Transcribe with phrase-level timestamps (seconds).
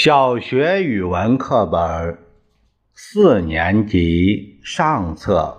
[0.00, 2.18] 小学语文课本
[2.94, 5.58] 四年级上册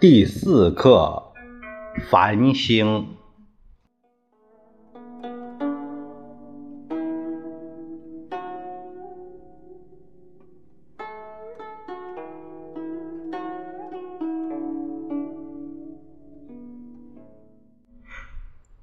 [0.00, 1.34] 第四课
[2.10, 2.86] 《繁星》。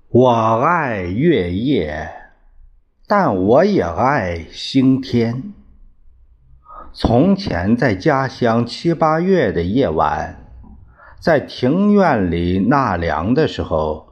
[0.09, 0.29] 我
[0.61, 2.26] 爱月夜。
[3.09, 5.53] 但我也爱星天。
[6.91, 10.45] 从前在家乡七八月的夜晚，
[11.17, 14.09] 在庭院里纳凉的时候，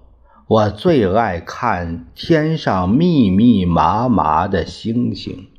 [0.48, 5.50] 我最爱看天上密密麻麻的星星。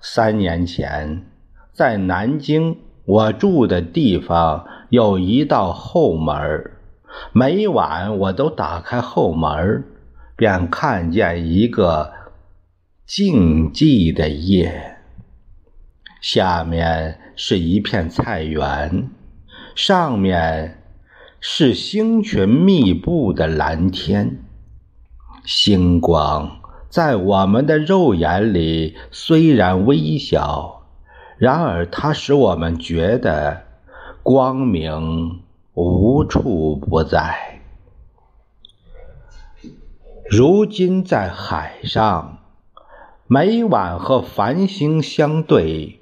[0.00, 1.24] 三年前，
[1.72, 6.72] 在南京，我住的地方有一道后门，
[7.32, 9.84] 每晚我都打开后门。
[10.38, 12.12] 便看见一个
[13.04, 14.98] 静寂的夜，
[16.20, 19.10] 下面是一片菜园，
[19.74, 20.80] 上面
[21.40, 24.38] 是星群密布的蓝天。
[25.44, 30.86] 星光在我们的肉眼里虽然微小，
[31.36, 33.64] 然而它使我们觉得
[34.22, 35.40] 光明
[35.74, 37.57] 无处不在。
[40.30, 42.40] 如今在海上，
[43.26, 46.00] 每晚和繁星相对，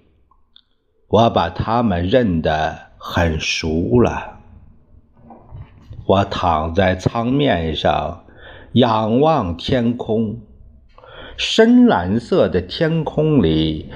[1.06, 4.41] 我把它们认得很熟了。
[6.06, 8.24] 我躺在舱面上，
[8.72, 10.41] 仰望天空，
[11.36, 13.92] 深蓝色的天空里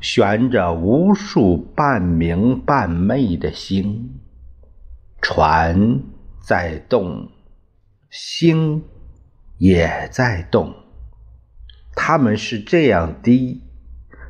[0.00, 4.20] 悬着无数半明半昧的星，
[5.20, 5.98] 船
[6.40, 7.26] 在动，
[8.10, 8.84] 星。
[9.62, 10.74] 也在动，
[11.94, 13.62] 他们是这样低，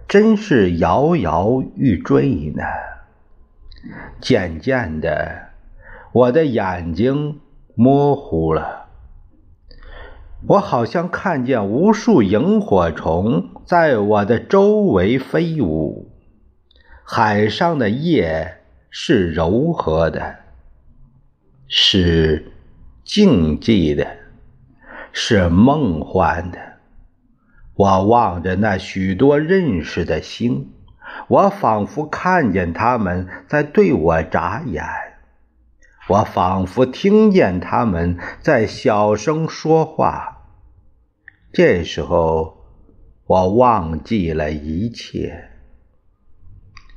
[0.06, 2.62] 真是摇摇欲坠呢。
[4.20, 5.48] 渐渐的，
[6.12, 7.40] 我的眼睛
[7.74, 8.88] 模糊了，
[10.48, 16.10] 我好像看见无数萤火虫在我的周围飞舞。
[17.02, 18.58] 海上的夜
[18.90, 20.36] 是柔和的，
[21.68, 22.52] 是
[23.02, 24.18] 静寂的。
[25.12, 26.58] 是梦幻的。
[27.74, 30.72] 我望着那许多认识的星，
[31.28, 34.84] 我仿佛看见他们在对我眨眼，
[36.08, 40.48] 我仿佛听见他们在小声说话。
[41.52, 42.64] 这时候，
[43.26, 45.50] 我忘记了一切，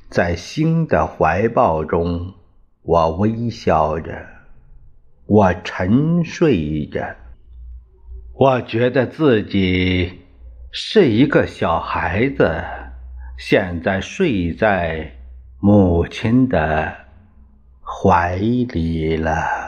[0.09, 2.33] 在星的怀抱中，
[2.83, 4.25] 我微笑着，
[5.25, 7.15] 我沉睡着。
[8.37, 10.19] 我觉得自己
[10.69, 12.61] 是一个小孩子，
[13.37, 15.09] 现在睡在
[15.61, 16.93] 母亲的
[17.81, 19.64] 怀里了。